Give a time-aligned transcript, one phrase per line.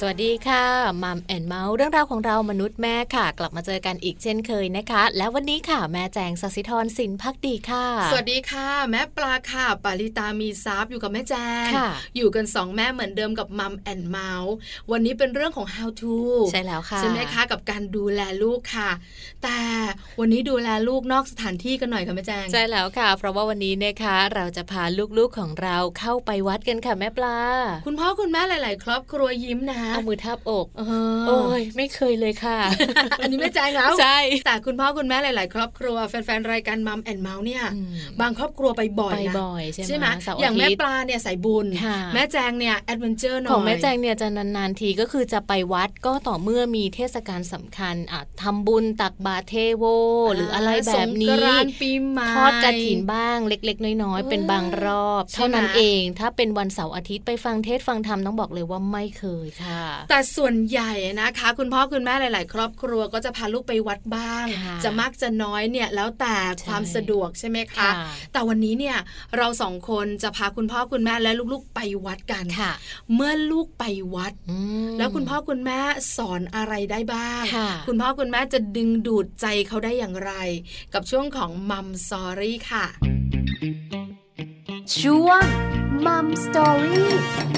[0.00, 0.64] สวัสดีค่ะ
[1.02, 11.34] Mom and Mouth เรื่องราวของเรามนุษย์แม่ค่ะ กลับมาเจอกันอีกเช่นเคยนะคะ และวันนี้ค่ะแม่แจงสัสิธรสินพักดีค่ะ สวัสดีค่ะ แม่ปลาค่ะ ปาริตามีซับอยู่กับแม่แจ
[11.66, 11.70] ง
[12.16, 14.54] อยู่กันสองแม่เหมือนเดิมกับ Mom and Mouth
[14.90, 16.14] วันนี้เป็นเรื่องของ how to
[16.50, 18.90] ใช่แล้วค่ะใช่ไหมคะกับการดูแลลูกค่ะ
[19.42, 19.60] แต่
[20.20, 24.82] วันนี้ดูแลลูกนอกสถานที่กันหน่อยค่ะแม่แจงใช่แล้วค่ะ เพราะว่าวันนี้นะคะ เราจะพา
[25.18, 27.38] ลูกๆของเราเข้าไปวัดกันค่ะแม่ปลา
[27.86, 30.66] คุณพ่อคุณแม่หลาย ๆ ครอบครัวยิ้มนะเอามือทับอก
[31.28, 32.58] โอ้ยไม่เคยเลยค่ะ
[33.20, 37.62] อันนี้ไม่ใจแล้วใช่แต่คุณพ่อคุณแม่หลาย ๆ ครอบครัวแฟนๆรายการมัมแอนเมาส์เนี่ย
[38.20, 40.06] บางครอบครัวไปบ่อยนะไปบ่อยใช่ไหม
[40.40, 41.66] อย่างแม่ปลาเนี่ยสายบุญ
[42.14, 49.84] แม่แจงเนี่ย adventure หน่อยของแม่แจงเนี่ยจะนานๆทีก็คือจะไปวัดก็ต่อเมื่อมีเทศกาลสำคัญอะทำบุญตักบาเทโว
[50.34, 51.36] หรืออะไรแบบนี้
[51.82, 59.77] ปีใหม่ทอดกระถินบ้างเล็ก ๆ น้อย ๆ เป็นบางรอบ เท่านั้นเองถ้าเป็นวันเสาร์อาทิตย์ไปฟังเทศฟังธรรมต้องบอกเลยว่าไม่เคยค่ะ
[60.08, 64.44] แต่ส่วนใหญ่นะคะ คุณพ่อคุณแม่หลาย ๆ ครอบครัวก็จะพาลูกไปวัดบ้าง
[64.84, 67.90] จะมากจะน้อยเนี่ยแล้วแต่ความสะดวกใช่ไหมคะ
[68.32, 68.96] แต่วันนี้เนี่ย
[69.36, 72.44] เราสองคนจะพาคุณพ่อคุณแม่และลูกๆไปวัดกัน
[73.14, 73.84] เมื่อลูกไป
[74.14, 74.32] วัด
[74.98, 75.80] แล้วคุณพ่อคุณแม่
[76.16, 77.42] สอนอะไรได้บ้าง
[77.88, 80.32] คุณพ่อคุณแม่จะดึงดูดใจเขาได้อย่างไร
[80.94, 82.86] กับช่วงของ Mom Story ค่ะ
[85.00, 85.44] ช่วง
[86.06, 87.57] Mom Story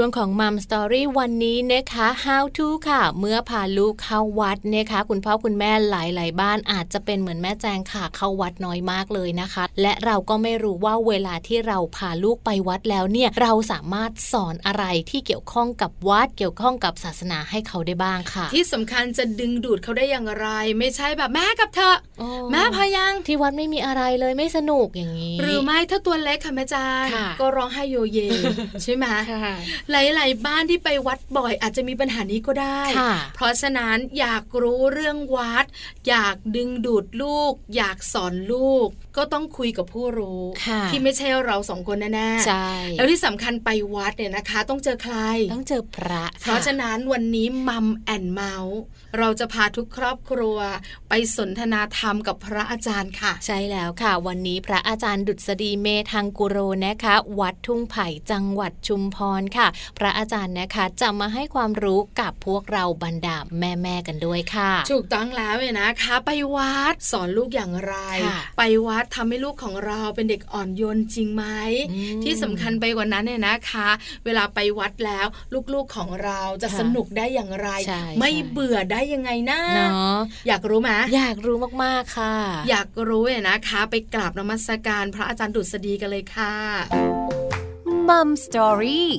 [0.00, 20.46] ช่วงของ Mom Story วันนี้นะคะ How to ค่ะ เมื่อพาลูกเข้าวัดนะคะ คุณพ่อคุณแม่หลายๆ บ้านอาจจะเป็นเหมือนแม่แจงค่ะ เข้าวัดน้อยมากเลยนะคะ และเราก็ไม่รู้ว่าเวลาที่เราพาลูกไปวัดแล้วเนี่ยเราสามารถสอนอะไรที่เกี่ยวข้องกับวัดเกี่ยวข้องกับศาสนาให้เขาได้บ้างค่ะ ที่สำคัญจะดึงดูดเขาได้อย่างไร
[20.78, 21.96] ไม่ใช่แบบแม่กับเธอ
[22.52, 27.06] แม่พายังที่วัดไม่มีอะไรเลยไม่สนุกอย่างนี้ หรือไม่ถ้าตัวเล็กค่ะแม่จาง
[27.40, 28.18] ก็ร้องไห้โยเย
[28.82, 29.06] ใช่ไหม
[29.90, 32.82] หลายๆ บ้านที่ไปวัดบ่อย อาจจะมีปัญหานี้ก็ได้
[33.34, 35.64] เพราะฉะนั้นอยากรู้เรื่องวัด
[36.08, 38.88] อยากดึงดูดลูก อยากสอนลูก
[39.18, 40.42] ก็ต้องคุยกับผู้รู้
[40.90, 45.16] ที่ไม่ใช่เราสองคนแน่ๆใช่แล้วที่สำคัญไปวัดเนี่ยนะคะ ต้องเจอใคร
[45.52, 48.78] ต้องเจอพระ เพราะฉะนั้นวันนี้มัมแอนเมาส์
[49.18, 50.58] เราจะพาทุกครอบครัว
[51.08, 59.68] ไปสนทนาธรรมกับพระอาจารย์ค่ะ ใช่แล้วค่ะ วันนี้พระอาจารย์ดุษฎีเมธังกุโรนะคะ วัดทุ่งไผ่จังหวัดชุมพรค่ะ
[59.98, 67.94] พระอาจารย์นะคะจะมาให้ความรู้กับพวกเราบรรดาแม่ๆกันด้วยค่ะ ถูกต้องแล้วเลยนะคะ ไปวัดสอนลูกอย่างไร
[68.58, 71.44] ไปวัดทำให้ลูกของเราเป็นเด็กอ่อนโยนจริงไหม
[72.24, 73.88] ที่สำคัญไปกว่านั้นเนี่ยนะคะ
[74.24, 75.26] เวลาไปวัดแล้ว
[75.72, 77.68] ลูกๆของเราจะสนุกได้อย่างไร
[78.20, 82.34] ไม่เบื่อได้ยังไงนะเนาะอยากรู้ไหมอยากรู้มากๆค่ะ
[82.70, 86.54] อยากรู้เนี่ยนะคะ ไปกราบนมัสการพระอาจารย์ดุษฎีกันเลยค่ะ
[88.08, 89.10] มัมสตอรี่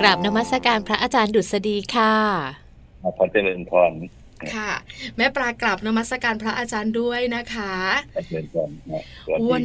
[0.00, 2.14] กราบนมัสการพระอาจารย์ดุษฎีค่ะ
[3.18, 3.92] พระเจริญพร
[4.54, 4.72] ค่ะ
[5.16, 7.74] แม่ปลากราบนมัสการพระอาจารย์ด้วยนะคะ
[8.14, 8.70] เจริญพร
[9.50, 9.64] วัน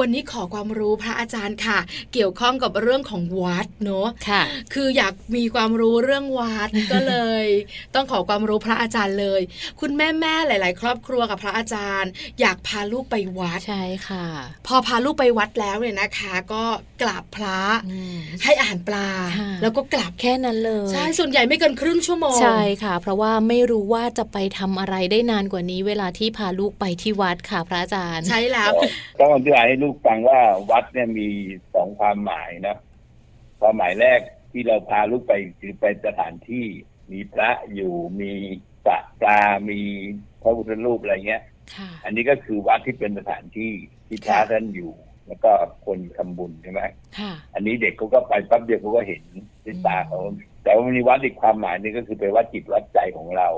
[0.00, 1.78] วันนี้ขอความรู้พระอาจารย์ค่ะ
[2.12, 4.42] เกี่ยวข้องกับเรื่องของวัดเนาะค่ะ
[4.74, 7.46] คืออยากมีความรู้เรื่องวัดก็เลย
[7.94, 9.40] ต้องขอความรู้พระอาจารย์เลย
[9.80, 12.10] คุณแม่แม่หลาย ๆ ครอบครัวกับพระอาจารย์
[12.40, 14.26] อยากพาลูกไปวัดใช่ค่ะ
[14.66, 16.64] พอพาลูกไปวัดแล้วเนี่ยนะคะ ก็
[17.02, 17.60] กราบพระ
[18.44, 19.08] ให้อาหารปลา
[19.62, 28.72] แล้วก็กราบแค่นั้นเลยใช่ส่วนใหญ่ไม่เกินครึ่งชั่วโมงใช่ค่ะ เพราะว่าไม่รู้ว่าจะไปทำอะไรได้นานกว่านี้ เวลาที่พาลูกไปที่วัดค่ะ พระอาจารย์ ใช่แล้ว
[29.20, 30.40] ต้องอธิบายให้ลูกฟังว่า
[30.70, 31.28] วัดเนี่ยมี
[31.74, 32.76] สองความหมายนะ
[33.60, 36.66] ความหมายแรกที่เราพาลูกไปคือไปสถานที่
[37.12, 38.32] มีพระอยู่มี
[38.86, 39.40] สระปลา
[39.70, 39.80] มี
[40.42, 41.42] พระพุทธรูปอะไรเงี้ย
[42.04, 43.72] อันนี้ก็คือวัดที่เป็นสถานที่
[44.06, 44.92] ที่พระท่านอยู่
[45.26, 45.52] แล้วก็
[45.86, 46.82] คนทำบุญใช่ไหม
[47.54, 49.22] อันนี้เด็กเขาก็ไปปั๊บเดียวเขาก็เห็น
[49.64, 50.20] ด้วยตาเขา
[50.62, 53.48] แต่ว่ามีวัดอีกความหมายนึงก็คือไปวัดจิตวัดใจของเรา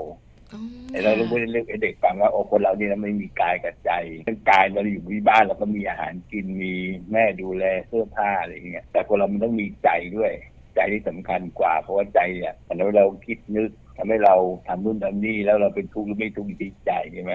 [1.03, 3.91] เราต้องพูดเรื่องเด็กฟังว่าโอ้คนเราเนี่ยไม่มีกายกับใจ
[4.27, 6.73] ทั้งกายเราอยู่ที่บ้านเราก็มีอาหารกินมี
[7.11, 10.31] แม่ดูแลเสื้อผ้าอะไรอย่างเงี้ยแต่คนเรามันต้องมีใจด้วย
[10.75, 14.35] ใจที่สำคัญกว่า เพราะว่าใจเนี่ยมันทำให้เราคิดนึกทำให้เรา
[14.67, 17.33] ทำนู่นทำนี่แล้วเราเป็นทุกข์หรือไม่ทุกข์ที่ใจใช่ไหม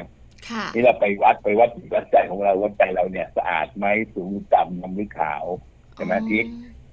[0.74, 5.44] นี่เราไปวัดไปวัดวัดใจของเราว่าใจเราเนี่ยสะอาดไหมสูงต่ำดำหรือขาว
[5.94, 6.42] ใช่ไหมที่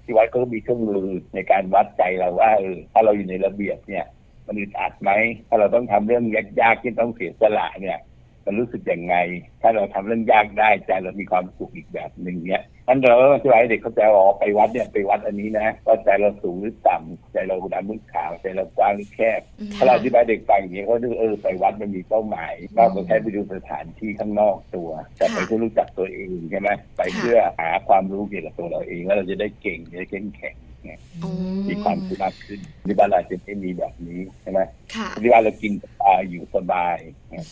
[0.03, 4.05] ที่วัดก็มีเครื่องมือในการวัดใจเราว่าเออถ้าเราอยู่ในระเบียบเนี่ย
[4.49, 5.11] มันอึดอัดไหม
[5.47, 6.23] ถ้าเราต้องทำเรื่อง
[6.61, 7.99] ยากๆที่ต้องเสียสละเนี่ย
[8.45, 9.15] มันรู้สึกยังไง
[9.61, 31.29] ถ้าเราทำเรื่องยากได้ใจเรามีความสุขอีกแบบหนึ่งเนี้ยนั่นเราก็ช่วยให้เด็กเข้าใจว่าอ๋อไปวัดเนี่ยไปวัดอันนี้นะว่าใจเราสูงหรือต่ำใจเราดำหรือขาวใจเรากว้างหรือแคบอืมถ้าเราอธิบายเด็กฟังอย่างนี้เขาดูเออไปวัดมันมีเป้าหมายมากกว่าแค่ไปดูสถานที่ข้างนอกตัว แต่ไปค่ะเพื่อรู้จักตัวเองใช่ไหมไปค่ะเพื่อหาความรู้เกี่ยวกับตัวเราเองแล้วเราจะได้เก่งจะได้เข้มแข็ง เนี่ยอื
[31.67, 34.59] มีความสุขมากขึ้นที่บ้านเราจะไม่มีแบบนี้ใช่ไหม
[34.95, 36.97] ค่ะที่บ้านเรากินสบายอยู่สบาย
[37.29, 37.45] เนี่ย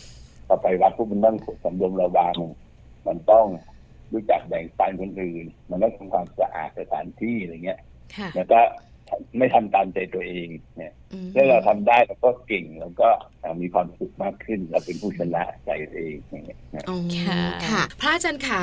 [0.46, 2.34] พอไปวัดพวกมันต้องสำรวมระวัง
[3.06, 3.46] มันต้อง
[4.12, 7.80] รู้จักแบ่งปันคนอื่น มันต้องทำความสะอาดสถานที่อะไรเงี้ย
[8.16, 8.60] ค่ะแล้วก็
[9.38, 13.08] ไม่ทำตามใจตัวเองเนี่ยอืมถ้าเราทำได้เราก็เก่งแล้วก็
[13.60, 18.62] มีความสุขมากขึ้น เราเป็นผู้ชนะใจตัวเองอย่างเงี้ยนะอ๋อค่ะค่ะ พระอาจารย์ขา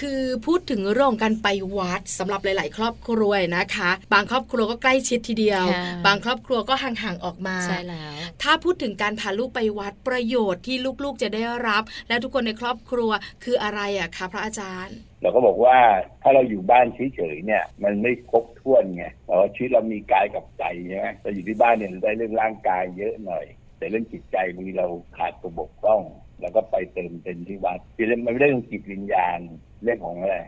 [0.00, 1.48] คือพูดถึงเรื่องของการไป
[1.78, 13.10] วัดสำหรับหลาย ๆ ครอบครัวนะคะ บางครอบครัวก็ใกล้ชิดทีเดียวค่ะบางครอบครัวก็ห่าง ๆ ออกมาใช่แล้วถ้าพูดถึงการพาลูกไปวัดประโยชน์ที่ลูก ๆ จะได้รับ และทุกคนในครอบครัว
[13.44, 15.76] คืออะไรอะคะพระอาจารย์เราก็บอกว่า
[16.22, 23.44] ถ้าเราอยู่บ้านเฉยๆเนี่ย มันไม่ครบถ้วนไงแต่ว่าชีวิตเรามีกายกับใจใช่ไหมเราอยู่ที่บ้านเนี่ยได้เรื่องร่างกายเยอะหน่อย
[23.78, 26.02] แต่เรื่องจิตใจบางทีเราขาดตัวบกพร่อง
[26.40, 29.38] แล้วก็ไปเติมเต็มที่วัดคือมันไม่ได้เรื่องจิตวิญญาณ
[29.82, 30.38] เรื่องของอะไร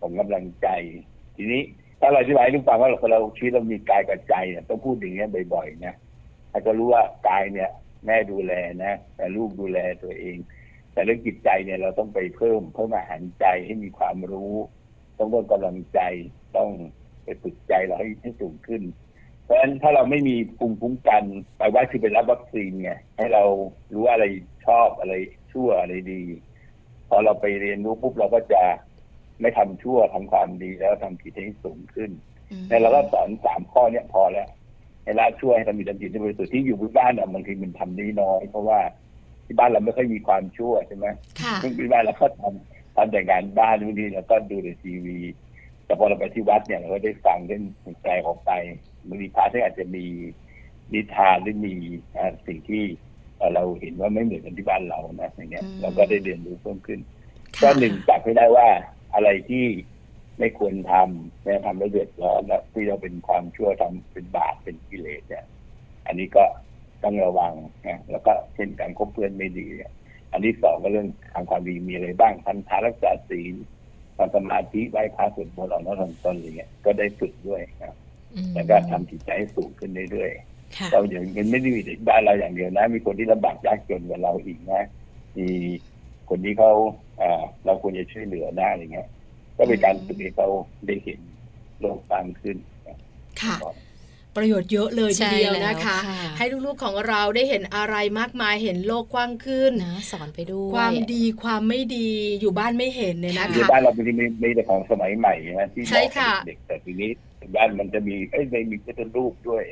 [0.00, 0.68] ของกำลังใจ
[1.36, 1.62] ทีนี้
[2.00, 5.94] ถ้าเราอธิบายให้ลูกฟังว่าเราเราชีวิตเรามีกายกับใจเนี่ยต้องพูดอย่างเงี้ยบ่อยๆนะ
[6.50, 7.70] ให้ก็รู้ว่ากายเนี่ย
[8.06, 8.52] แม่ดูแล
[8.84, 10.36] นะแต่ลูกดูแลตัวเอง
[10.92, 14.54] แต่เรื่องจิตใจเนี่ยเราต้องไปเพิ่มเพิ่มอาหารใจให้มีความรู้
[15.18, 16.00] ต้องเพิ่มกำลังใจ
[16.56, 16.70] ต้อง
[17.24, 18.82] ไปฝึกใจเราให้ให้สูงขึ้น
[19.46, 21.24] เพราะฉะนั้นถ้าเราไม่มีภูมิคุ้มกัน
[21.58, 23.42] ไปว่าคือไปรับวัคซีนไงให้เรา
[23.92, 24.26] รู้ว่าอะไร
[24.66, 25.14] ชอบอะไร
[25.52, 26.22] ชั่วอะไรดี
[27.08, 28.62] พอเราไปเรียนรู้ปุ๊บเราก็จะ
[29.40, 32.10] ไม่ทำชั่วทำความดีแล้วทำผิดให้สูงขึ้น
[32.68, 34.48] เนี่ยเราก็สอนสามข้อเนี้ยพอแล้ว
[35.02, 38.80] ให้ละช่วยให้ทำมีทำจิตที่บริสุทธิ์ที่อยู่บนบ้านเนี่ยบางทีมันทำได้น้อย เพราะว่า
[39.46, 41.06] ที่บ้านเราไม่ค่อยมีความชั่วใช่ไหม
[41.40, 45.18] ค่ะซึ่งที่บ้านเราก็ทำทำแต่งานบ้านบางทีเราก็ดูในทีวี
[45.86, 47.64] แต่พอเราไปที่วัดเนี่ยเราก็ได้ฟังเรื่อง
[48.02, 48.52] แปลออกไป
[49.08, 50.04] บางทีพระท่านอาจจะมี
[50.92, 51.74] นิทานหรือมี
[52.16, 52.82] อ่าสิ่งที่
[53.36, 57.00] เอ่อเราเห็นว่าไม่เหมือนกันที่บ้านเรานะอย่างเงี้ยอืมเราก็ได้เรียนรู้เพิ่มขึ้น
[57.56, 58.68] ค่ะก็หนึ่งจับให้ได้ว่า
[59.14, 59.64] อะไรที่
[60.38, 65.44] ไม่ควรทำไม่ทำแล้วเดือดร้อนและที่เราเป็นความชั่วทำเป็นบาปเป็นกิเลสเนี่ย
[66.06, 66.44] อันนี้ก็
[67.04, 67.52] ต้องระวัง
[67.86, 69.92] นะแล้วก็เช่นการคบเพื่อนไม่ดีเนี่ย
[70.32, 73.54] อันที่สองก็เรื่องทำความดีมีอะไรบ้างทันทานรักษาศีล
[74.16, 77.94] ทำสมาธิไหว้พระสวดมนต์ออกนอกทำตนอะไรเงี้ยก็ได้ฝึกด้วยนะ
[78.34, 84.82] อืมแล้วก็ทำจิตใจให้สูงขึ้นเรื่อยๆค่ะเราอย่างมันไม่ได้มีแต่บ้านเราอย่างเดียวนะ มีคนที่ลำบากยากจนกว่าเราอีกนะ
[85.38, 85.48] มี
[86.28, 86.72] คนที่เขา
[87.20, 89.08] อ่าเราควรจะช่วยเหลือได้อะไรเงี้ย
[89.56, 90.48] ก็เป็นการฝึกให้เขา
[90.86, 91.20] ได้เห็น
[91.80, 92.56] โลกกว้างขึ้น
[92.88, 92.98] นะ
[93.42, 93.56] ค่ะ
[94.36, 102.10] ประโยชน์เยอะเลยทีเดียวใช่แล้วนะคะค่ะให้ลูกๆของเราได้เห็นอะไรมากมายเห็นโลกกว้างขึ้นนะสอนไปด้วยความดีความไม่ดี
[102.40, 107.10] อยู่บ้านไม่เห็นเนี่ยนะคือคะบ้านเราไม่ได้ไม่ไม่ได้ของสมัยใหม่นะที่ใช่บอกค่ะเด็กๆแต่ทีนี้
[107.56, 109.64] บ้านมันจะมีเอ้ยไม่มีพุทธรูปด้วย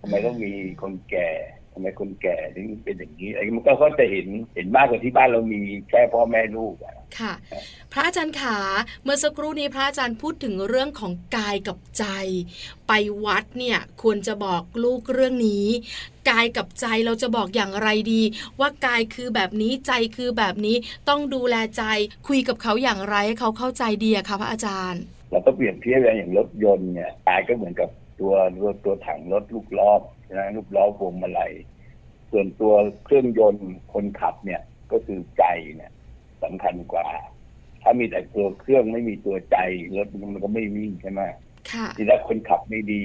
[0.00, 5.60] ทำไมต้องมีคนแก่ทำไมคนแก่ถึงเป็นอย่างนี้ไอ้มันก็ก็จะเห็นเห็นมากกว่าที่บ้านเรามี
[5.90, 7.34] แค่พ่อแม่ลูกอะค่ะ
[7.92, 8.58] พระอาจารย์ขา
[9.02, 12.04] เมื่อสักครู่นี้พระอาจารย์พูดถึงเรื่องของกายกับใจ
[12.88, 12.92] ไป
[13.24, 15.66] วัดเนี่ยควรจะบอกลูกเรื่องนี้
[16.30, 18.22] กายกับใจเราจะบอกอย่างไรดี
[18.60, 20.76] ว่ากายคือแบบนี้ใจคือแบบนี้
[21.08, 21.82] ต้องดูแลใจ
[22.28, 27.88] คุยกับเขาอย่างไรให้เขาเข้าใจดีอะคะพระอาจารย์ เราก็เปรียบเทียบอย่างรถยนต์เนี่ยกายก็เหมือนกับ
[28.20, 29.92] ตัวตัวตัวถังรถลูกล้อ
[30.36, 31.52] นะลูกล้อพวงมาลัย
[32.30, 32.72] ส่วนตัว
[33.04, 34.62] เครื่องยนต์คนขับเนี่ย
[34.92, 35.44] ก็คือใจ
[35.76, 35.92] เนี่ย
[36.42, 37.06] สำคัญกว่า
[37.82, 39.56] ถ้ามีแต่ตัวเครื่องไม่มีตัวใจ
[39.96, 41.20] รถมันก็ไม่วิ่งใช่ไหม
[41.72, 43.04] ค่ะทีถ้าคนขับไม่ดี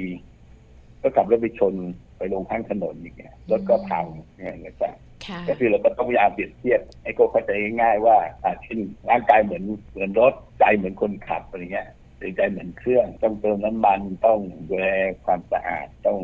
[1.01, 1.75] ก็ขับรถไปชน
[2.17, 4.05] ไปลงข้างถนนอีกเนี่ยรถก็พัง
[4.37, 4.91] เนี่ยนะจ๊ะ
[5.25, 14.87] ค่ะก็คือเราก็ต้องพยายามเปรียบเทียบให้เขาเข้าใจง่ายๆว่าอ่าเช่นร่างกายเหมือนเหมือนรถใจเหมือนคนขับอะไรเงี้ยหรือใจเหมือนเครื่อง ต้องเติมน้ำมันต้องดูแล
[15.25, 16.19] ความสะอาดต้อง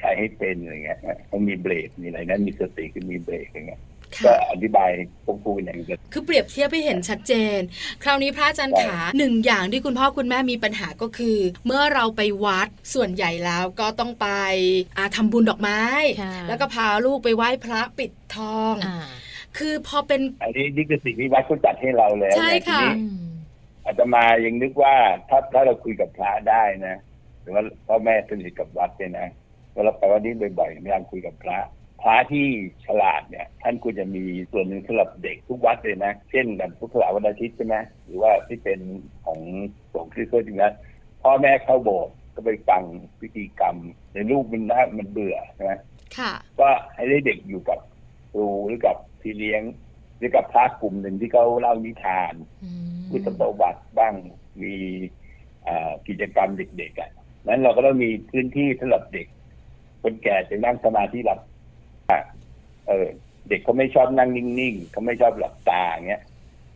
[0.00, 0.98] ใช้ให้เป็นอะไรเงี้ย
[1.30, 3.82] ต้องมีเบรกมีอะไรนั้นมีสติคือมีเบรกอย่างเงี้ย
[4.24, 4.90] ก็ค่ะอธิบาย
[5.24, 7.58] ควบคู่กันอย่างเงี้ยคือเปรียบเทียบให้เห็นชัดเจน
[8.02, 14.28] คราวนี้พระอาจารย์ขาหนึ่งอย่างที่คุณพ่อคุณแม่มีปัญหาก็คือ เมื่อเราไปวัดส่วนใหญ่แล้วก็ต้องไป
[14.98, 15.80] อาทำบุญดอกไม้
[16.22, 18.98] ค่ะแล้วก็พาลูกไปไหว้พระปิดทองอ่า
[19.58, 23.28] คือพอเป็นอันนี้นี่คือสิ่งที่วัดเขาจัดให้เราแล้วใช่เนี่ยทีค่ะนี้อืม
[23.86, 24.94] อาตมายังนึกว่า
[25.28, 26.96] ถ้าถ้าเราคุยกับพระได้นะ
[27.42, 29.28] หรือว่าพ่อแม่สนิทกับวัดเนี่ยนะ
[29.78, 31.58] เวลาไปวัดนี้บ่อยๆพยายามคุยกับพระ
[32.02, 32.46] พระที่
[32.86, 38.80] ฉลาดเนี่ย ท่านควรจะมีส่วนหนึ่งสำหรับเด็กทุกวัดเลยนะ เช่นแบบทุกสลาวันอาทิตย์ใช่ไหมหรือว่าที่เป็น
[39.24, 39.40] ของ
[39.92, 40.72] สงฆ์คริสต์จริงๆนะ
[41.22, 42.82] พ่อแม่เข้าโบสถ์ก็ไปฟัง
[43.20, 43.76] พิธีกรรม
[44.12, 45.72] ในลูกมันน่ามันเบื่อใช่ไหม
[46.18, 47.78] ค่ะก็ให้ได้เด็กอยู่กับ
[48.32, 49.62] ครูหรือกับพี่เลี้ยง
[50.18, 54.14] หรือกับพระกลุ่มหนึ่งที่เขาเล่านิทานอืมพุทธประวัติบ้าง
[54.62, 54.74] มี
[55.66, 57.10] อ่ากิจกรรมเด็กๆอะ
[57.46, 59.26] นั้นเราก็ต้องมีพื้นที่สำหรับเด็ก
[60.02, 61.40] คนแก่จะนั่งสมาธิหลับ
[62.10, 62.20] อะ
[62.88, 63.08] เออ
[63.48, 66.22] เด็กเขาไม่ชอบนั่งนิ่งๆเขาไม่ชอบหลับตาอย่างเงี้ย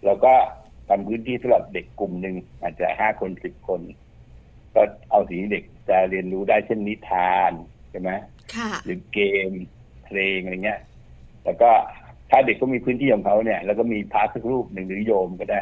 [0.05, 0.35] เราก็
[0.89, 3.81] ทำพื้นที่สำหรับเด็กกลุ่มหนึ่งอาจจะห้าคนสิบคน
[4.75, 7.53] ก็เอาสิ่งที่เด็กจะเรียนรู้ได้เช่นนิทาน
[7.91, 8.11] ใช่ไหม
[8.55, 9.51] ค่ะหรือเกม
[10.05, 10.81] เพลงอะไรเงี้ย
[11.45, 11.71] แล้วก็
[12.31, 15.61] ถ้าเด็กก็มีพื้นที่ของเขาเนี่ย แล้วก็มีพระสักรูปหนึ่งหรือโยมก็ได้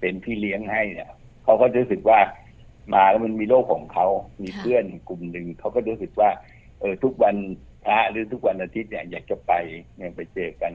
[0.00, 1.10] เป็นพี่เลี้ยงให้เนี่ย
[1.44, 2.20] เขาก็จะรู้สึกว่า
[2.94, 4.06] มาแล้วมันมีโลกของเขา
[4.42, 6.30] มีเพื่อนกลุ่มหนึ่งเขาก็รู้สึกว่า
[6.80, 7.36] เออทุกวัน
[7.84, 9.52] พระหรือทุกวันอาทิตย์เนี่ยอยากจะไป
[9.96, 10.72] เนี่ยไปเจอกัน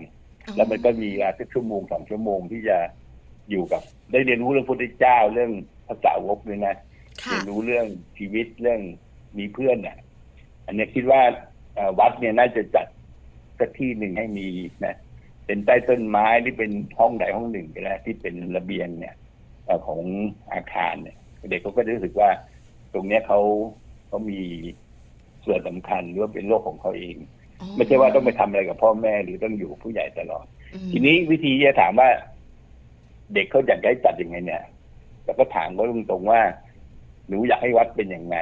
[0.55, 2.77] แล้วมันก็มีเวลาสักชั่วโมงสองชั่วโมงที่จะ
[3.49, 3.81] อยู่กับ
[4.11, 5.51] ได้เรียนรู้เรื่องพุทธเจ้าเรื่อง
[5.87, 6.75] ภาษาวกด้วยนะ
[7.23, 7.85] ค่ะเรียนรู้เรื่อง
[8.17, 8.81] ชีวิตเรื่อง
[9.37, 9.97] มีเพื่อนเนี่ย
[10.65, 11.21] อันเนี้ยคิดว่า
[11.75, 12.87] เอ่อวัดเนี่ยน่าจะจัด
[13.59, 14.47] สักที่หนึ่งให้มี
[14.85, 14.95] นะ
[15.45, 19.15] เป็นใต้ต้นไม้หรือเป็นห้องใดห้องหนึ่งก็ได้ที่เป็นระเบียงเนี่ย
[19.65, 20.01] เอ่อของ
[20.53, 21.17] อาคารเนี่ย
[21.49, 22.29] เด็กเขาก็จะรู้สึกว่า
[22.93, 23.39] ตรงเนี้ยเขา
[24.07, 24.41] เขามี
[25.45, 27.15] ส่วนสำคัญหรือว่าเป็นโลกของเขาเอง
[27.61, 32.09] อ๋อไม่ใช่ว่าต้องไปทำอะไรกับพ่อแม่หรือต้องอยู่กับผู้ใหญ่ตลอดอืมทีนี้วิธีที่จะถามว่า
[33.33, 34.63] เด็กเขาอยากให้จัดยังไงเนี่ย
[35.23, 36.41] เราก็ถามเขาตรงๆว่า
[37.27, 38.37] หนูอยากให้วัดเป็นยังไง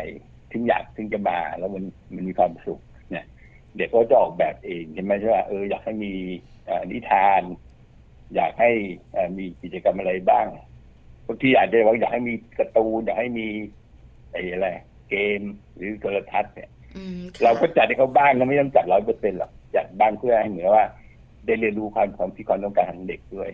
[0.51, 1.83] ถึงอยากถึงจะมาแล้วมัน
[2.15, 2.79] มันมีความสุข
[3.09, 3.25] เนี่ย
[3.77, 6.13] เด็กก็จะออกแบบเองใช่ไหมใช่ว่าเอออยากให้มี
[6.65, 7.43] เอ่อนิทาน
[8.35, 8.67] อยากให้
[9.11, 10.47] เอ่อมีกิจกรรมอะไรบ้าง
[11.27, 13.43] บางทีอาจจะว่าอยากให้มีการ์ตูนอยากให้มี
[14.31, 14.67] ไอ้อะไร
[15.07, 15.41] เกม
[15.75, 16.78] หรือโทรทัศน์เนี่ยอืมค่ะ
[17.43, 20.85] เราก็จัดให้เขาบ้างก็ไม่ต้องจัดร้อยเปอร์เซ็นต์หรอกจัดบ้างเพื่อให้เหมือนว่า
[21.45, 23.49] ได้เรียนรู้ความความที่ความต้องการของเด็กด้วย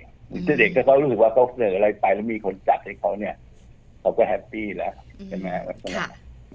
[0.48, 3.36] ถ้าเด็กถ้าเขารู้สึกว่าเขาเสนออะไรไปแล้วมีคนจัดให้เขาเนี่ย
[4.02, 4.94] เขาก็แฮปปี้แล้ว
[5.28, 6.08] ใช่ไหมลักษณะค่ะ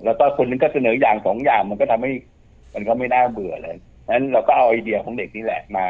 [0.04, 2.12] แล้วก็คนหนึงก็เสนออย่างสองอย่างมันก็ทำให้
[2.75, 3.76] มันก็ไม่น่าเบื่อเลย
[4.08, 5.87] นั้นเราก็เอาไอเดียของเด็กนี่แหละมา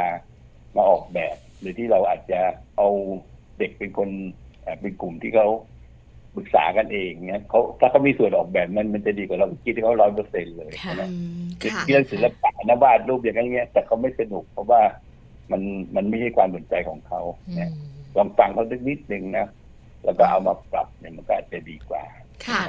[0.76, 2.40] มาออกแบบ หรือที่เราอาจจะ
[2.76, 2.88] เอา
[3.59, 4.09] เด็กเป็นคน
[4.62, 5.47] เอ่อเป็นกลุ่มที่เขา
[6.35, 14.83] ปรึกษากันเองเนี่ยเขาถ้าเขามีส่วนออกแบบมันมันจะดีกว่าเราคิดที่เขาร้อยเปอร์เซ็นต์เลยค่ะใช่ไหมอืมคือค่ะเรื่องศิลปะนะวาดรูปอย่างเงี้ย แต่เขาไม่สนุกเพราะว่า
[15.51, 15.63] มัน
[15.97, 17.73] มันไม่ใช่ความสนใจของเขาอืเนี่ยม
[18.17, 19.47] ลองฟังเขาสักนิดหนึ่งนะ
[20.05, 22.05] แล้วก็เอามาปรับเนี่ยมันก็อาจจะดีกว่า
[22.49, 22.63] ค่ะ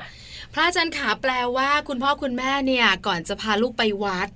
[0.53, 4.29] พระอาจารย์ขาแปลว่า คุณพ่อคุณแม่เนี่ย ก่อนจะพาลูกไปวัด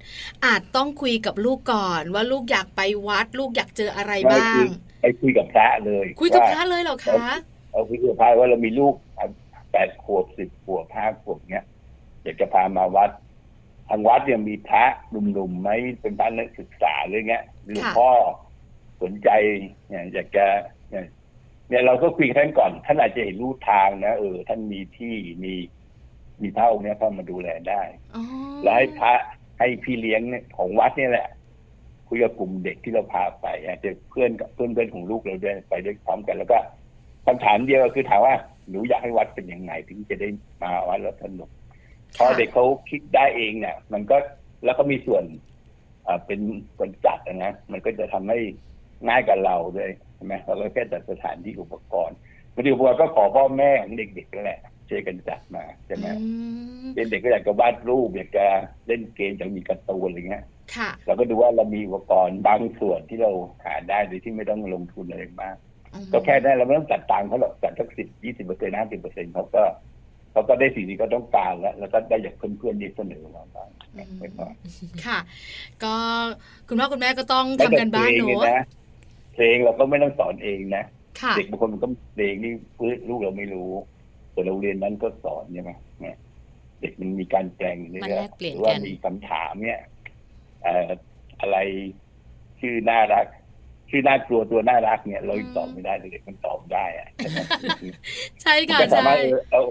[0.45, 4.63] อาจต้องคุยกับลูกก่อน ว่าลูกอยากไปวัด ลูกอยากเจออะไรบ้าง
[5.01, 7.25] ไปคุยกับพระเลย คุยกับว่าพระเลยเหรอคะ
[7.71, 8.93] เอาคุยกับพระว่าเรามีลูก
[9.75, 11.65] แปดขวบสิบขวบห้าขวบเนี้ย
[12.23, 13.11] อยากจะพามาวัด
[13.89, 15.69] ทางวัดเนี่ยมีพระหนุ่มๆไหม
[16.01, 18.09] เป็นพระนักศึกษาหรือเงี้ยหรือหลวงพ่อ
[19.01, 19.29] สนใจ
[19.87, 20.45] เนี่ยอยากจะ
[20.89, 21.05] เนี่ย
[21.69, 25.13] เนี่ยเราก็คุยกับท่านก่อน ท่านอาจจะเห็นรูทางนะเออ ท่านมีที่
[25.43, 25.53] มี
[26.41, 27.81] มีพระองค์เนี้ยเข้ามาดูแลได้
[28.15, 28.23] อ๋อ
[28.63, 29.13] แล้วให้พระ
[29.59, 31.27] ให้พี่เลี้ยงเนี่ยของวัดเนี่ยแหละ
[32.07, 36.59] คุยกับกลุ่มเด็กที่เราพาไปอาจจะเพื่อนกับเพื่อนเพื่อนๆของลูกเราด้วยไปด้วยพร้อมกันแล้วก็
[37.25, 38.35] คำถามเดียวก็คือถามว่า
[38.69, 40.29] หนูอยากให้วัดเป็นยังไงถึงจะได้
[40.61, 41.49] มาวัดแล้วสนุก
[42.17, 44.17] พอเด็กเขาคิดได้เองเนี่ยมันก็
[44.65, 45.23] แล้วก็มีส่วน
[46.07, 46.39] อ่าเป็น
[46.77, 48.39] คนจัดนะนะมันก็จะทำให้
[49.07, 52.17] ง่ายกับเราด้วยใช่ไหมเราก็แค่จัดสถานที่อุปกรณ์
[52.53, 56.27] บางทีอุปกรณ์ก็ขอพ่อแม่ของเด็กๆนั่นแหละช่วยกันจัดมาใช่ไหมอื
[56.85, 58.45] มเป็นเด็กก็อยากจะวาดรูปอยากจะ
[58.87, 63.31] เล่นเกมอยากมีการ์ตูนอะไรเงี้ยค่ะเราก็ดูว่าเรามีอุปกรณ์บางส่วนที่เรา
[63.65, 65.74] หาได้โดยที่ไม่ต้องลงทุนอะไรมากอืม
[66.13, 69.63] ก็แค่นั้นเราไม่ต้องจัดตังค์เขาหรอกจัดสักสิบยี่สิบเปอร์เซ็นต์ห้าสิบเปอร์เซ็นต์เขาก็
[70.31, 73.69] เขาก็ได้สิ่งที่เขาต้องการแล้ว แล้วก็ได้จากเพื่อนๆที่เสนอมาบ้าง
[74.19, 74.47] ไม่พอ
[75.05, 75.19] ค่ะ
[75.83, 75.95] ก็
[76.67, 78.65] คุณพ่อคุณแม่ก็ต้องแม้ทำแต่กันเพลบ้านงหนูเนี่ยนะ
[79.33, 80.83] เพลงเราก็ไม่ต้องสอนเองนะ
[81.21, 82.53] ค่ะเด็กบางคนมันก็เพลงนี่
[83.09, 83.71] ลูกเราไม่รู้
[84.31, 86.17] แต่โรงเรียนนั้นก็สอนใช่ไหมเนี่ย
[86.81, 89.81] เด็กมันมีการแปลงเรื่มันอยแลกเปลี่ๆยหนรือว่ากันมีคำถามเนี่ย
[90.63, 90.89] เอ่อ
[91.39, 91.57] อะไร
[92.59, 93.25] ชื่อน่ารัก
[93.95, 97.39] ชื่อน่ากลัวตัวน่ารักเนี่ย เรายังตอบไม่ได้แต่เด็กมันตอบได้อะใช่ไหม
[98.41, 99.61] ใช่มันค่ะก็สาใช่มารถเออเอา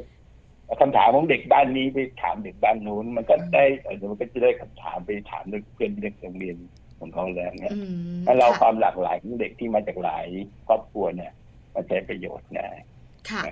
[0.67, 6.57] เอาคำถามของเด็กบ้านนี้ไปถามเด็กบ้านนู้น มันก็ได้เออมันก็จะได้คำถามไปถามเพื่อนที่เด็กโรงเรียน
[6.99, 7.79] ของเขาแล้วเนี่ยอื
[8.19, 10.27] มถ้าเราคค่ะวามหลากหลายของเด็กที่มาจากหลาย
[10.69, 11.33] ครอบครัวเนี่ย
[11.75, 12.69] มาใช้ประโยชน์นะ
[13.31, 13.45] ค่ะ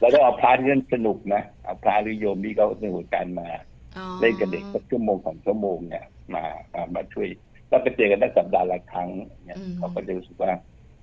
[0.00, 3.48] แล้วก็เอาพระที่เล่นสนุกนะเอาพระหรือโยมที่เขาสนุกกันมา
[3.96, 7.28] อ๋อเล่นกับเด็กสักชั่วโมงสองชั่วโมงเนี่ยมามามาช่วย
[7.70, 9.08] แล้วไปเจอกันได้สัปดาห์ละครั้ง
[9.44, 10.52] เนี่ยเขาก็จะรู้สึกว่า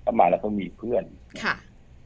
[0.02, 1.04] เขามาแล้วเขามีเพื่อน
[1.42, 1.54] ค่ะ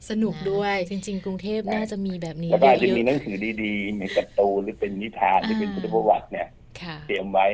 [0.09, 7.47] สนุกด้วยจริง ๆ กรุงเทพน่าจะมีแบบนี้แล้วก็อาจจะเยมีอะหนังสือดีๆมีการ์ตูนหรือเป็นนิทานหรือเป็นพุทธประวัติเนี่ยๆค่ะเตรียมไว้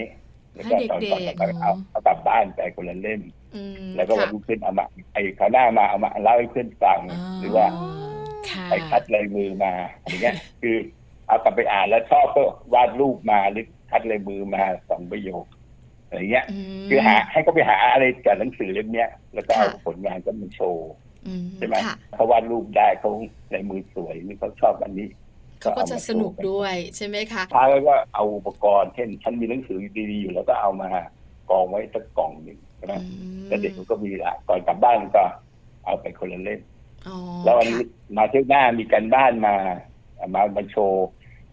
[0.53, 3.21] แล้วก็ตอนให้ก่อนเด็กกลับๆเอาเอากลับบ้านไปคนละเล่ม
[3.55, 6.99] อืมแล้วก็วัค่ะนรุ่งขึ้นเอามาไอ้คราวหน้ามาเอามาเล่าให้เพื่อนฟัง
[7.39, 7.67] หรือว่า
[8.49, 9.73] ค่ะไปคัดลายมือมา
[10.03, 10.75] อย่างเงี้ย คือ
[11.27, 15.45] เอากลับไปอ่านแล้วชอบก็วาดรูปมาหรือคัดลายมือมาสองประโยค
[16.09, 16.45] อะไรเงี้ย
[16.89, 20.89] คือหาให้เขาไปหาอะไรกับหนังสือเล่มเนี้ย แล้วก็เอาผลงานก็มาโชว์
[21.57, 21.75] ใช่ไหม
[22.15, 23.11] เขาวาดรูปได้เขา
[23.51, 25.07] ในมือสวยนี่เขาชอบอันนี้
[25.61, 29.79] เขาก็จะสนุกด้วยใช่ไหมคะท้าแล้วก็เอาอุปกรณ์เช่นฉันมีหนังสือ
[30.11, 30.89] ดีๆอยู่แล้วก็เอามา
[31.49, 32.93] กองไว้สักกล่องหนึ่งใช่ไหม
[33.47, 35.23] แล้วเด็กก็มีละก่อนกลับบ้านก็
[35.85, 36.59] เอาไปคนละเล่ม
[37.43, 37.81] แล้ววันนี้
[38.17, 39.55] มาเที่ยวหน้ามีการบ้านมา
[40.35, 41.07] มามาโชว์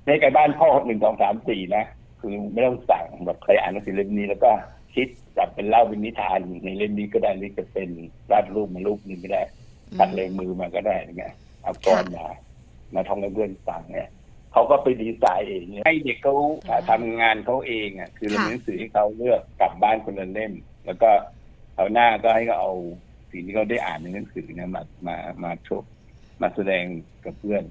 [0.06, 1.84] ในการบ้านพ่อหนึ่งสองสามสี่นะ
[2.28, 4.50] คือไม่ต้องสั่งแบบใครอ่านหนังสือเล่มนี้แล้วก็
[4.94, 7.88] คิดจับเป็นเล่าเป็นนิทานในเล่มนี้ก็ได้หรือจะเป็น
[8.30, 9.42] วาดรูปมารูปนึงก็ได้
[9.98, 11.24] ตัดเลยมือมาก็ได้ไง
[11.62, 12.26] เอาก้อนมา
[12.94, 14.08] มาท่องให้เพื่อนฟังเนี่ย
[14.52, 16.34] เขาก็ไปดีไซน์เองให้เด็กเขา
[16.90, 20.52] ทำงานเขาเองอะคือเรียนหนังสือให้เขาเลือกกลับบ้านคนละเล่ม
[20.86, 21.10] แล้วก็
[21.74, 22.72] เขาหน้าก็ให้เขาเอา
[23.30, 25.90] สิ่งที่เขาได้อ่านในหนังสือเนี่ยมามามาโชว์
[26.42, 26.84] มาแสดง
[27.24, 27.62] กับเพื่อน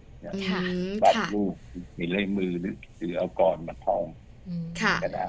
[1.03, 1.53] วาดรูป
[1.97, 4.03] มีลายมือหรือหรือเอาก่อนมาท่อง
[5.03, 5.27] ก็ได้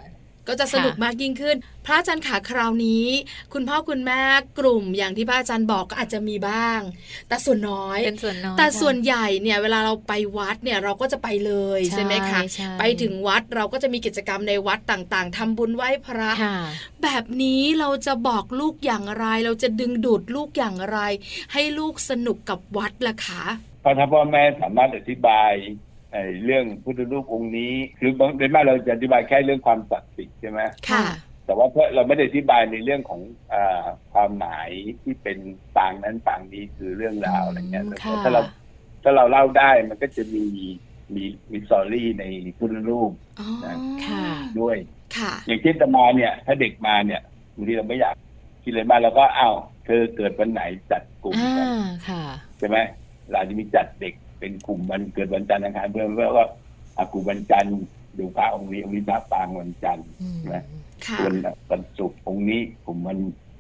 [0.49, 1.57] ก็จะสนุกมากยิ่งขึ้น
[1.87, 3.07] พระอาจารย์ขาคราวนี้
[3.53, 4.21] คุณพ่อคุณแม่
[4.59, 6.81] กลุ่มอย่างที่พระอาจารย์บอกก็อาจจะมีบ้าง
[7.29, 12.41] แต่ส่วนน้อยเป็นส่วนน้อยแต่ส่วนใหญ่เนี่ยเวลาเราไปวัดเนี่ยเราก็จะไปเลยใช่ไหมคะ
[12.79, 16.31] ไปถึงวัดเราก็จะมีกิจกรรมในวัดต่างๆทำบุญไหว้พระ
[17.03, 20.99] แบบนี้เราจะบอกลูกอย่างไร เราจะดึงดูดลูกอย่างไร
[21.53, 23.45] ให้ลูกสนุกกับวัดล่ะคะ
[23.85, 25.53] พอถ้าพ่อแม่สามารถอธิบาย
[26.45, 31.05] เรื่องพุทธรูปองค์นี้ คือบางเป็นมากเราจะอธิบายแค่เรื่องความศักดิ์สิทธิ์ใช่ไหมค่ะ
[31.47, 33.21] แต่ว่าเราไม่ได้อธิบายในเรื่องของ
[33.53, 33.55] อ
[34.13, 34.69] ความหมาย
[35.03, 35.39] ที่เป็น
[35.77, 37.85] ปางนั้นปางนี้คือเรื่องราวอะไรเงี้ย
[38.25, 38.43] ถ้าเรา
[39.03, 40.47] ถ้าเราเล่าได้มันก็จะมี
[41.15, 42.25] มีมีสอรี่ใน
[42.59, 43.13] พุทธรูป
[43.65, 43.75] นะ
[44.61, 44.77] ด้วย
[45.17, 47.21] ค่ะอย่างเช่นตมาเนี่ย ถ้าเด็กมาเนี่ย
[47.55, 48.15] บางทีเราไม่อยาก
[48.63, 49.55] คิดเลยมาเราก็อ้าว
[49.85, 51.69] เธอเกิดวันไหนจัดกลุ่มกัน
[52.59, 52.77] ใช่ไหม
[53.31, 56.47] เราจะมีจัดเด็ก เป็นกลุ่มวันเกิดวันจันทร์อังคารเพื่อเพื่อว่า
[57.13, 57.77] กลุ่มวันจันทร์
[58.19, 60.07] ดูพระองค์นี้องค์นี้พระปางวันจันทร์
[60.53, 60.63] นะ
[61.19, 61.33] ส่วน
[61.71, 63.19] วันศุกร์องค์นี้กลุ่มวัน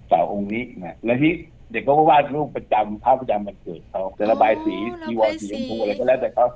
[0.08, 1.32] เสาร์องค์นี้นะแล้วที่
[1.70, 6.46] เด็กก็วาดรูปประจำภาพประจำวันเกิดเขาจะระบายสีทีวอสีชมพูอะไรก็แล้วแต่เขา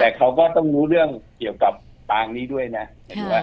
[0.00, 1.72] แต่เขาก็ต้องรู้เรื่องเกี่ยวกับ
[2.10, 3.42] ปางนี้ด้วยนะเห็นว่า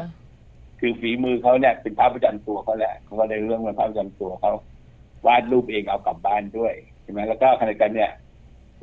[0.80, 4.52] คือฝีมือเขาเนี่ยเป็นภาพประจำตัวเขาแหละเขาก็ได้เรื่องเป็นภาพประจำตัวเขา
[5.27, 8.12] วาดรูปเองเอากลับบ้านด้วยใช่ไหมแล้วก็ขณะกันเนี่ย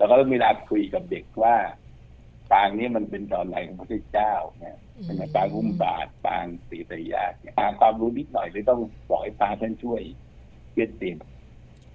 [0.00, 1.56] เราก็ต้องมีการคุยกับเด็กว่า
[2.52, 10.00] ปางนี้มันเป็นตอนไหนของพระเจ้าเนี่ยเป็นปางอุ้มบาทปางสีตยาเนี่ยปางความรู้นิดหน่อยเลยต้องบอกให้พาท่านช่วย
[10.72, 11.10] เกียรติ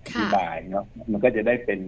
[0.06, 1.80] อธิบายเนาะมันก็จะได้เป็น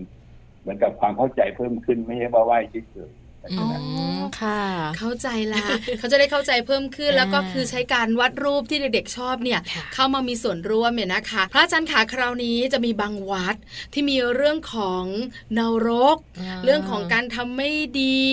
[0.62, 3.12] เหมือนกับความเข้าใจเพิ่มขึ้นไม่ใช่ว่าไหว้เฉย
[3.60, 3.68] อ๋อ
[4.42, 4.62] ค่ะ
[4.98, 5.66] เข้าใจละ
[6.00, 9.60] เขาจะได้เข้าใจเพิ่มขึ้นแล้วก็คือใช้การวัดรูปที่เด็กๆชอบเนี่ย
[9.94, 13.56] เข้ามามีส่วนร่วมเนี่ยนะคะ พระอาจารย์ขาคราวนี้จะมีบางวัด
[13.94, 15.04] ที่มีเรื่องของ
[15.60, 16.18] นรก
[16.66, 18.26] เรื่องของการทำไม่ดี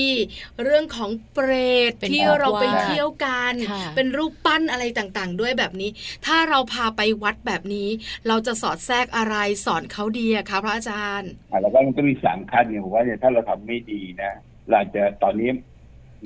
[0.65, 1.51] เรื่องของเปร
[1.91, 3.55] ตที่เราไปเที่ยวกัน
[3.97, 5.91] เป็นรูปปั้นอะไรต่างๆ ด้วยแบบนี้
[6.27, 7.89] ถ้าเราพาไปวัดแบบนี้
[8.29, 11.31] เราจะสอดแทรกอะไรสอนเขาดีอะคะพระอาจารย์
[11.63, 14.33] แล้วก็มันก็มีสามขั้นอย่างว่าเนี่ยถ้าเราทำไม่ดีนะ
[14.71, 15.51] เราจะตอนนี้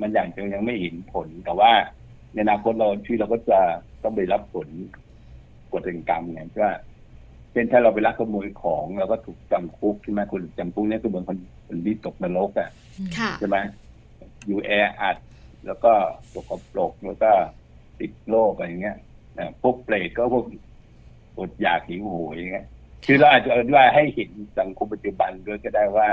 [0.01, 1.71] มันอย่างจะยังไม่เห็นผล แต่ว่า
[2.33, 3.59] ในอนาคตเราที่เราก็จะ
[4.03, 4.67] ต้องไปรับผล
[5.73, 6.67] กฎแห่งกรรมเนี่ยก็
[7.51, 12.69] เช่นถ้าเราไปลักขโมยของเราก็ถูกจำคุกใช่ไหมคนจำคุกเนี่ยคือเหมือนคนคนที่ตกนรกอะ
[13.39, 13.57] ใช่ไหม
[14.47, 14.71] อยู่แอ
[15.01, 15.17] อัด
[15.65, 15.93] แล้วก็
[16.33, 17.31] ตกปลกแล้วก็
[17.99, 18.97] ติดโรคอะไรเงี้ย
[19.61, 20.45] พวกเปรตก็พวก
[21.39, 22.65] อดอยากหิวโหยอย่างเงี้ย
[23.05, 26.07] คือเราอาจจะอธิบายให้เห็นสังคมปัจจุบันด้วยก็ได้ว่า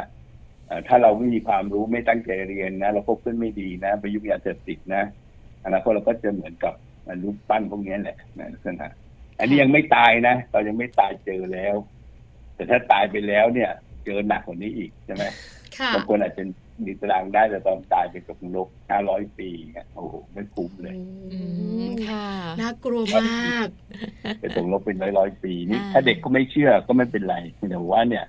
[0.89, 5.03] ถ้าเราไม่มีความรู้ไม่ตั้งใจเรียนนะเราพบเพื่อนไม่ดีนะไปยุ่งยาเสพติดนะ
[5.65, 6.75] อนาคตเราก็จะเหมือนกับ
[7.23, 8.87] รูปปั้นพวกนี้แหละนะลักษณะ
[9.41, 11.77] อันนี้ยังไม่ตายนะเรายังไม่ตายเจอแล้ว
[12.55, 13.71] แต่ถ้าตายไปแล้วเนี่ย
[14.05, 15.25] เจอหนักกว่านี้อีกใช่ไหม
[15.95, 16.43] บางคนอาจจะ
[16.85, 19.51] มีตารางได้แต่ตอนตายไปกับนกห้าร้อยปี
[19.95, 20.95] โอ้โหไม่คุ้มเลย
[22.09, 22.27] ค่ะ
[22.61, 23.69] น่ากลัวมาก
[24.41, 27.37] ไปตกนกเป็นร้อยร้อยปีนี่ถ้าเด็กก็ไม่เชื่อก็ไม่เป็นไร
[27.71, 28.25] แต่ว่าเนี่ย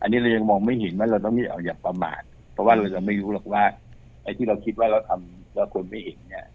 [0.00, 3.62] อันนี้เรายังมองไม่เห็นว่าเราต้องมีเอาอย่าประมาทเพราะว่าเราจะไม่รู้หรอกว่า
[4.22, 6.46] ไอ้ที่เราคิดว่าเราทำแล้วคนไม่เห็นเนี่ย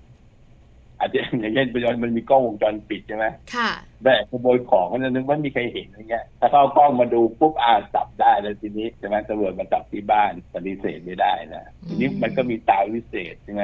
[0.99, 3.25] อาจจะอย่างเช่นปัจจุบันมันมีกล้องวงจรปิดใช่ไหม
[3.55, 3.69] ค่ะ
[4.03, 13.63] แต่ขโมยของก็นึกว่ามีใครเห็นอย่างเงี้ย ถ้าเขากล้องมาดูปุ๊บอาจับได้แล้วทีนี้ใช่ไหมตำรวจมาจับที่บ้านปฏิเสธไม่ได้นะทีนี้มันก็มีตาวิเศษใช่ไหม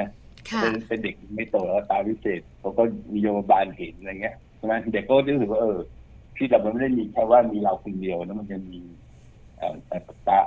[0.60, 5.78] เป็นเป็นเด็กไม่โตแล้วตาวิเศษเขาก็มีโยมบาลเห็นอะไรเงี้ยใช่ไหมเด็กก็รู้สึกว่าเออ
[6.36, 8.78] ที่แต่มันไม่ได้มีแค่ว่ามีเราคนเดียวนะมันจะมี
[10.28, 10.40] ตา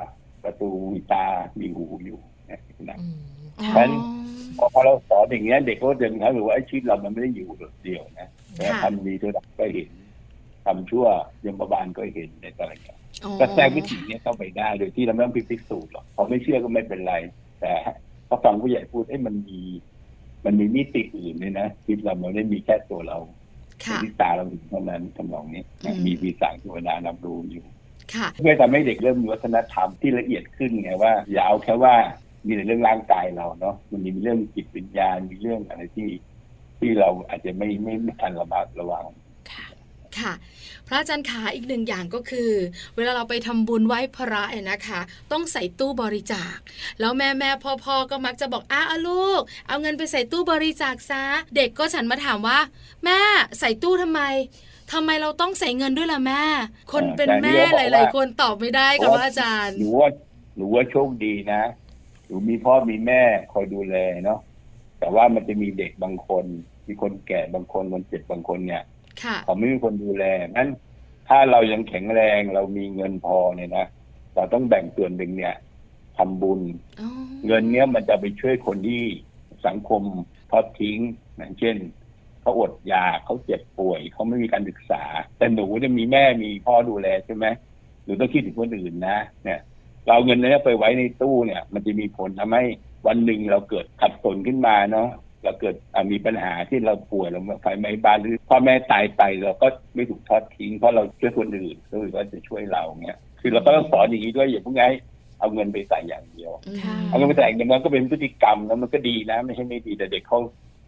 [0.44, 1.26] ประตูมีตา
[1.60, 2.20] มีหูอยู่
[2.50, 3.92] นะเพราะฉะนั้น
[4.74, 7.48] พอเราสอนอย่างเงี้ยเด็กก็เดินเขาหรือว่าไอ้ชีวิตเรามันไม่ได้อยู่
[7.84, 8.28] เดียวนะ
[8.84, 9.90] ทำดีเท่าไหร่ก็เห็น
[10.66, 11.06] ทำชั่ว
[11.46, 13.00] ยมบาลก็เห็นในอะไรเงี้ย
[13.40, 17.16] ก็แทรกวิถีเนี้ยเข้าไปได้โดยที่เราไม่ต้องพิสูจน์หรอกพอไม่เชื่อก็ไม่เป็นไร
[17.62, 17.72] แต่
[18.28, 19.60] พอฟังผู้ใหญ่พูดเอ้มันมี
[20.46, 23.18] มันมีมิติอื่นเลยนะชีวิตเราไม่ได้มีแค่ตัวเรา
[23.86, 27.81] ค่ะที่ตาเราถึงเท่านั้นทำนองนี้นะอืมมีปีศาจเทวดารับรู้อยู่ค่ะ
[28.42, 31.96] เพื่อทำให้เด็กเริ่มมีวัฒนธรรมที่ละเอียดขึ้นไงว่า อย่าเอาแค่ว่า
[32.46, 36.10] มีแต่เรื่องร่างกายเราเนาะมันมีเรื่องจิตวิญญาณมีเรื่องอะไรที่
[36.80, 39.06] ที่เราอาจจะไม่ไม่ไม่ทันระมัดระวัง
[39.52, 39.66] ค่ะ
[40.20, 40.34] ค่ะ
[40.88, 42.52] พระอาจารย์ขาอีกหนึ่งอย่างก็คือ
[42.96, 45.00] เวลาเราไปทำบุญไหว้พระเนี่ยนะคะ
[45.32, 46.58] ต้องใส่ตู้บริจาค
[47.00, 51.24] แล้วแม่แม่พ่อพ่อก็มักจะบอกอ้าเอาลูก เอาเงินไปใส่ตู้บริจาคซะ
[51.56, 52.60] เด็กก็ฉันมาถามว่า
[53.06, 53.20] แม่
[53.60, 54.22] ใส่ตู้ทำไม
[54.94, 56.44] ทำไมเราต้องใส่เงินด้วยล่ะแม่
[56.94, 60.10] คนเป็นแม่หลาย ๆ คนตอบไม่ได้ค่ะพระอาจารย์หนูว่า
[60.56, 61.64] หนูว่าโชคดีนะ
[62.28, 63.22] หนูมีพ่อมีแม่
[63.54, 64.40] คอยดูแลเนาะ
[65.00, 66.46] แต่ว่ามันจะมีเด็กบางคน
[66.88, 68.84] มีคนแก่บางคนคนเจ็บบางคนเนี่ย
[69.24, 70.70] ค่ะเขาไม่มีคนดูแลนั้น
[71.30, 73.86] ถ้าเรายังแข็งแรงเรามีเงินพอเนี่ยนะ
[74.36, 75.56] เราต้องแบ่งส่วนหนึ่งเนี่ย
[76.18, 76.62] ทำบุญ
[77.02, 77.10] อ๋อ
[77.46, 79.04] เงินเนี้ยมันจะไปช่วยคนที่
[79.68, 80.04] สังคม
[80.52, 80.98] ทอดทิ้ง
[81.38, 81.76] อย่างเช่น
[82.42, 85.04] เขาอดอยากเขาเจ็บป่วยเขาไม่มีการศึกษา
[85.38, 87.46] แต่หนูจะมีแม่มีพ่อดูแลใช่ไหม
[88.06, 89.60] หนูต้องคิดถึงคนอื่นนะเนี่ย
[90.06, 92.64] เราเอาเงินเนี้ยไปไว้ในตู้เนี่ย มันจะมีผลทำให้
[93.08, 95.10] วันหนึ่งเราเกิดขัดสนขึ้นมาเนาะ
[95.44, 104.92] เราเกิดอะมีปัญหาที่เราป่วยเราไฟไหม้บ้านหรือพ่อแม่ตายไปเราก็ไม่ถูกทอดทิ้งเพราะเราช่วยคนอื่นก็คือว่าจะช่วยเราเนี่ยคือเราก็ต้องสอนอย่างนี้ด้วยอย่าเพิ่งให้
[105.40, 110.40] เอาเงินไปใส่อย่างเดียวอืมค่ะเอาเงินไปใส่อย่างเดียวมันก็เป็นพฤติกรรมแล้วมันก็ดีนะไม่ใช่ไม่ดีแต่เด็กเขา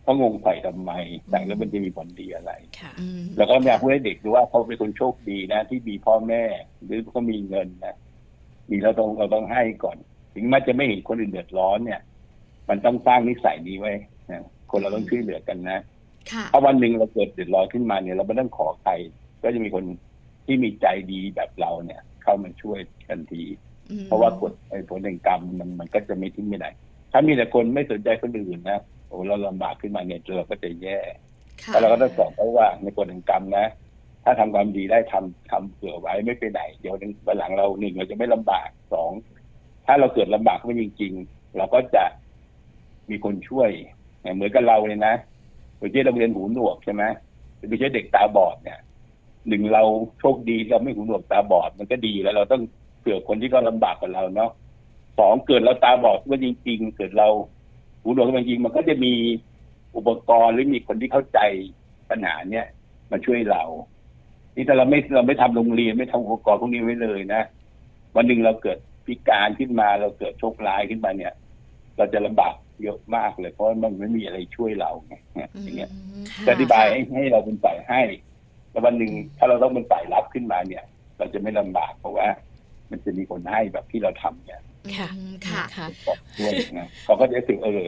[0.04, 0.92] เขางงใส่ทำไม
[1.30, 6.44] ใส่แล้วมันจะมีผลดีอะไรค่ะอืมแล้วก็อยากพูดให้เด็กดูว่าเขาเป็นคนโชคดีนะ ที่มีพ่อแม่
[6.84, 7.96] หรือเขามีเงินนะ
[8.70, 9.98] มีเราต้องเราต้องให้ก่อน
[10.36, 12.02] ถึงแม้จะไม่เห็นคนอื่นเดือดร้อนเนี่ย
[12.70, 13.94] มันต้องสร้างนิสัยนี้ไว้
[14.32, 15.80] นะคนเราต้องช่วยเหลือกันนะ
[16.32, 18.92] ค่ะถ้าวันหนึ่งเราเกิดเดือดร้อนขึ้นมาเนี่ย เราไม่ต้องขอใคร
[19.44, 19.84] ก็จะมีคน
[20.46, 23.44] ที่มีใจดีแบบเราเนี่ย เข้ามาช่วยทันที
[23.92, 26.70] อืมเพราะว่ากฎไอ้ผลแห่งกรรมมันมันก็จะไม่ทิ้งไม่ได้
[27.12, 30.99] ถ้ามีแต่คนไม่สนใจคนอื่นนะโอ้เราลำบากขึ้นมาเนี่ยเราก็จะแย่
[31.63, 33.65] ค่ะแล้วเราก็ต้องสอนเขาว่าในกฎแห่งกรรมนะ
[34.23, 36.95] ถ้าทำความดีได้ทำทำเผื่อไว้ไม่ไปไหน เดี๋ยว
[37.28, 39.12] วันหลังเราหนึ่งเราจะไม่ลำบากสอง
[39.86, 42.04] ถ้าเราเกิดลำบากขึ้นมาจริงๆเราก็จะ
[43.10, 43.69] มีคนช่วย
[44.34, 45.15] เหมือนกับเราเลยนะ
[45.78, 47.04] ไปเช่นเราเรียนหูหนวกใช่ไหม
[47.69, 48.80] ไปเช่นเด็กตาบอดเนี่ย
[49.47, 49.84] หนึ่งเรา
[50.19, 52.62] โชคดีเราไม่หูหนวกตาบอดมันก็ดีแล้ว เราต้อง
[52.99, 54.52] เผื่อคนที่ก็ลำบากกว่าเราเนาะ
[55.19, 57.30] สองเกิดเราตาบอดก็จริง ๆ เกิดเรา
[58.04, 59.13] หูหนวกขึ้นมาจริงมันก็จะมี
[59.96, 61.39] อุปกรณ์หรือมีคนที่เข้าใจ
[62.10, 62.66] ปัญหาเนี่ย
[63.12, 63.63] มาช่วยเรา
[64.56, 67.42] นี่ถ้าเราไม่เราไม่ทำโรงเรียนไม่ทำอุปกรณ์พวกนี้ไว้เลยนะ
[68.16, 71.34] วันหนึ่งเราเกิดพิการขึ้นมาเราเกิดโชคร้ายขึ้นมาเนี่ย
[71.98, 75.92] เราจะลำบากเยอะมากเลย เพราะว่ามันไม่มีอะไรช่วยเราไงเนี่ยอย่างเงี้ย
[76.32, 78.02] ค่ะจะอธิบายให้ให้เราเป็นฝ่ายให้
[78.72, 80.84] แล้ววันหนึ่งถ้าเราต้องเป็นฝ่ายรับขึ้นมาเนี่ย
[81.18, 82.28] เราจะไม่ลำบากเพราะว่า
[82.92, 84.62] มันจะมีคนให้แบบที่เราทำเนี่ย
[84.98, 87.84] ค่ะอืมค่ะค่ะบอกด้วยนะเขาก็จะรู้สึกเออ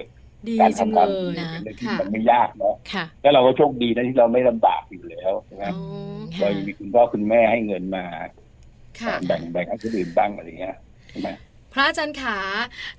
[0.50, 5.82] ดีการจังทำคเลวามดียเป็นเรื่องที่ค่ะมันไม่ยากเนาะค่ะแล้วเราก็โชคดีนะที่เราไม่ลำบากอยู่แล้วใช่ไหมอ๋อ
[6.40, 8.06] เรายังมีคุณพ่อคุณแม่ให้เงินมา
[9.02, 10.76] ค่ะแบ่งแบ่งให้คนอื่นบ้างอะไรเงี้ย
[11.10, 11.30] ใช่ไหม
[11.74, 12.40] พระอาจารย์ขา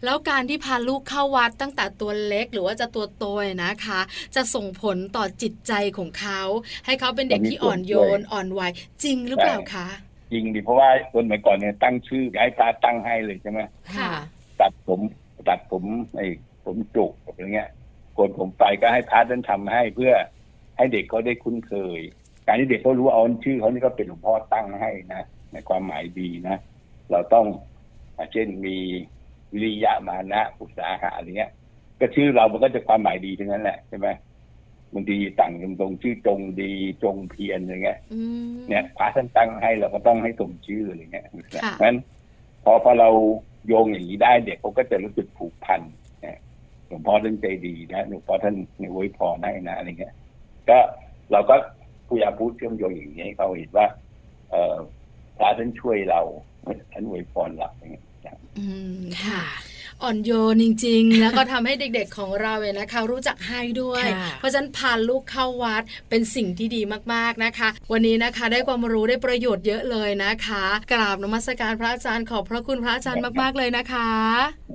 [0.05, 4.01] แล้วการที่พาลูกเข้าวัดตั้งแต่ตัวเล็กหรือว่าจะตัวโตเนี่ยนะคะ
[4.35, 6.41] จะส่งผลต่อจิตใจของเขา
[6.87, 8.61] ให้เขาเป็นเด็กที่อ่อนโยนอ่อนไหว
[9.03, 10.06] จริงหรือเปล่าคะจ
[10.37, 13.61] ริงดิเพราะว่าคนสมัยก่อนเนี่ยตั้งชื่อให้พระตั้งให้เลยใช่ไหม
[13.97, 14.13] ค่ะ
[14.61, 15.01] ตัดผม
[15.49, 15.85] ตัดผม
[16.17, 16.27] ไอ้
[16.65, 17.71] ผมจุกอะไรเงี้ย
[18.15, 20.13] โกนผมไปก็ให้พระท่านทำให้เพื่อ
[20.77, 22.01] ให้เด็กเขาได้คุ้นเคย
[22.47, 26.57] การที่เด็กเขารู้เอาชื่อเขานี่ก็เป็นหลวงพ่อตั้งให้นะในความหมายดีนะ
[27.11, 27.47] เราต้อง
[28.17, 28.77] อ่าเช่นมี
[29.53, 31.51] วิริยะมานะอุตสาหะอะไรเงี้ย
[32.01, 34.09] ก็ชื่อเรามันก็จะความหมายดีทั้งนั้นแหละใช่ไหม
[34.97, 41.99] บางทีต่างกันตรงชื่อจงดีจงเพียรอะไรเงี้ยอืมเนี่ยพระท่านตั้งให้เราก็ต้องให้สมชื่ออะไรเงี้ยค่ะเพราะฉะนั้น
[42.65, 43.09] พอพอเรา
[43.67, 45.81] โยงอย่างนี้ได้เด็กเขาก็จะรู้สึกผูกพัน
[46.21, 46.39] เนี่ย
[46.87, 50.15] หลวงพ่อท่านใจดีนะหลวงพ่อท่านในไว้พรให้นะอะไรเงี้ย
[50.69, 50.79] ก็
[51.33, 51.57] เราก็
[52.09, 53.87] พยายามพูดเชื่อมโยงอย่างนี้ให้เขาเห็นว่า
[54.51, 54.77] เออ
[55.37, 56.21] พระท่านช่วยเรา
[56.93, 58.05] ท่านไว้พรเราอย่างเงี้ย
[58.59, 58.67] อื
[58.99, 66.83] มค่ะค่ะ อ่อนโยนจริง ๆ แล้วก็ทำให้เด็กๆของเราเนี่ยนะคะ รู้จักให้ด้วยค่ะเพราะฉะนั้นพาลูกเข้าวัดเป็นสิ่งที่ดี
[67.13, 74.11] มากๆนะคะ วันนี้นะคะได้ความรู้ได้ประโยชน์เยอะเลยนะคะ กราบนมัสการพระอาจารย์ขอบพระคุณพระอาจารย์มาก ๆเลยนะคะ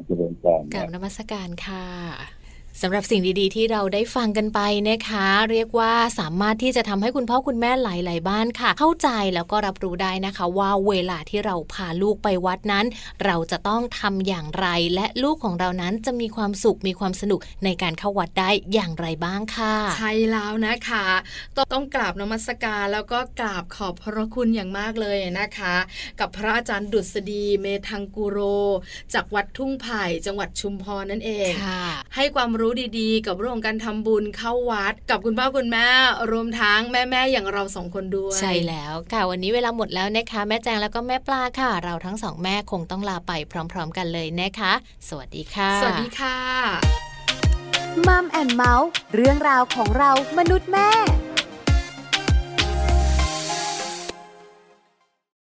[0.08, 2.41] เจริญพรกรานะบนมัสการค่ะ
[2.82, 12.86] สำหรับสิ่งดีๆ ที่เราได้ฟังกันไปนะคะ เรียกว่าสามารถที่จะทำให้คุณพ่อคุณแม่หลาย ๆ บ้านค่ะ เข้าใจแล้วก็รับรู้ได้นะคะ ว่าเวลาที่เราพาลูกไปวัดนั้น
[13.26, 21.06] เราจะต้องทำอย่างไร และลูกของเรานั้นจะมีความสุขมีความสนุกในการเข้าวัดได้อย่างไรบ้างค่ะ ใช่แล้วนะคะ
[21.56, 25.76] ต้องต้องกราบนมัสการแล้วก็กราบขอบพระคุณอย่างมากเลยนะคะ
[26.20, 28.40] กับพระอาจารย์ดุษฎีเมธังกุโร
[29.14, 31.84] จากวัดทุ่งไผ่จังหวัดชุมพรนั่นเองค่ะ
[32.16, 35.88] ให้ความรู้รู้ดีๆ กับเรื่องของการทำบุญเข้าวัด กับคุณพ่อคุณแม่
[36.32, 44.74] รวมทั้งแม่ๆอย่างเราสองคนด้วยใช่แล้วค่ะวันนี้เวลาหมดแล้วนะคะ แม่แจงแล้วก็แม่ปลาค่ะ เราทั้งสองแม่คงต้องลาไปพร้อม ๆ กันเลยนะคะ
[45.10, 46.38] สวัสดีค่ะ สวัสดีค่ะ
[48.08, 50.90] มัมแอนเมาส์เรื่องราวของเรามนุษย์แม่